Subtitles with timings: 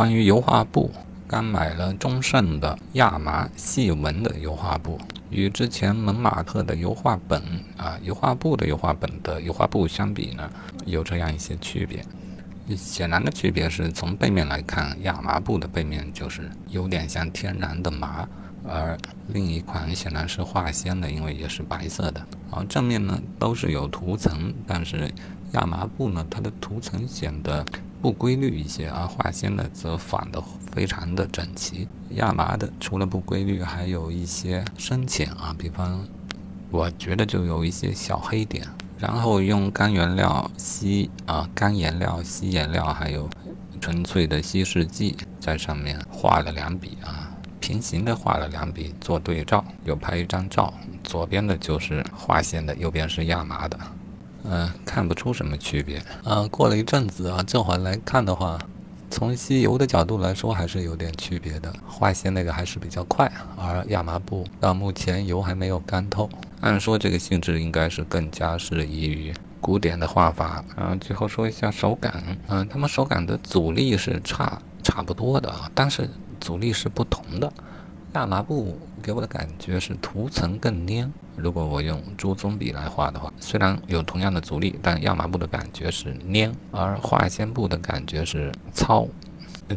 [0.00, 0.90] 关于油画布，
[1.28, 7.42] 刚买了中盛的亚麻细纹的油画布，与之前蒙马特的油画本
[7.76, 10.50] 啊油画布的油画本的油画布相比呢，
[10.86, 12.02] 有这样一些区别。
[12.74, 18.26] 显然的区别是从背面来看，亚麻布的背面就是有点像天然的麻，
[18.66, 18.96] 而
[19.28, 22.26] 另一款显然是化纤的，因为也是白色的。
[22.50, 25.12] 而正面呢都是有涂层，但是
[25.52, 27.62] 亚麻布呢它的涂层显得
[28.00, 30.42] 不规律一些，而化纤的则反的
[30.72, 31.86] 非常的整齐。
[32.10, 36.04] 亚麻的除了不规律，还有一些深浅啊，比方
[36.70, 38.66] 我觉得就有一些小黑点。
[38.98, 43.30] 然后用干原料吸啊，干颜料吸颜料，还有
[43.80, 53.78] 纯粹的稀释剂在上面画了两笔啊，平行的画了两笔做对照，又拍一张照，左边的就是化纤的，右边是亚麻的，
[54.44, 56.02] 嗯，看不出什么区别。
[56.24, 58.58] 嗯，过了一阵子啊，这会来看的话，
[59.10, 66.28] 从吸油的角度来说还是有点区别的，化纤那个还是比较快，而亚麻布到目前油还没有干透。
[66.60, 70.64] 按说这个性质应该是更加适宜于古典的画法。
[70.76, 72.22] 嗯，最后说一下手感。
[72.48, 76.08] 嗯，他们手感的阻力是差差不多的啊，但是
[76.40, 77.52] 阻力是不同的。
[78.14, 81.12] 亚麻布给我的感觉是涂层更粘。
[81.36, 89.06] 如果我用朱棕笔来画的话，虽然有同样的阻力，但亚麻布的感觉是粘，而化纤布的感觉是糙，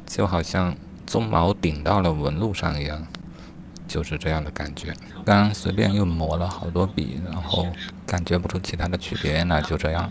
[0.05, 0.75] 就好像
[1.07, 3.05] 鬃毛顶到了纹路上一样。
[3.85, 4.91] 就是这样的感觉。
[5.23, 7.67] 刚随便又抹了好多笔，然后
[8.07, 10.09] 感觉不出其他的区别，那就这样。